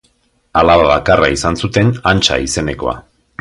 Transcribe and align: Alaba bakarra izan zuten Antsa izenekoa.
Alaba 0.61 0.87
bakarra 0.91 1.29
izan 1.35 1.59
zuten 1.65 1.93
Antsa 2.13 2.39
izenekoa. 2.47 2.97